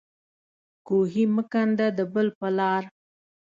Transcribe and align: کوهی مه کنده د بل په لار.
کوهی 0.87 1.23
مه 1.35 1.43
کنده 1.51 1.87
د 1.97 1.99
بل 2.13 2.27
په 2.39 2.47
لار. 2.57 2.83